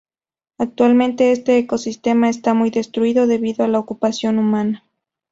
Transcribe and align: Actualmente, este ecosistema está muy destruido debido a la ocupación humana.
Actualmente, 0.57 1.31
este 1.31 1.59
ecosistema 1.59 2.27
está 2.27 2.55
muy 2.55 2.71
destruido 2.71 3.27
debido 3.27 3.63
a 3.65 3.67
la 3.67 3.77
ocupación 3.77 4.39
humana. 4.39 4.83